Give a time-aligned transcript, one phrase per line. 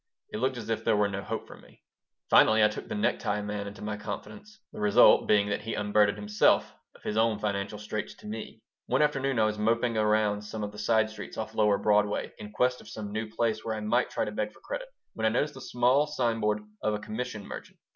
[0.33, 1.83] It looked as if there were no hope for me
[2.27, 6.17] Finally I took the necktie man into my confidence, the result being that he unburdened
[6.17, 10.63] himself of his own financial straits to me One afternoon I was moping around some
[10.63, 13.79] of the side streets off lower Broadway in quest of some new place where I
[13.81, 16.99] might try to beg for credit, when I noticed the small sign board of a
[16.99, 17.77] commission merchant.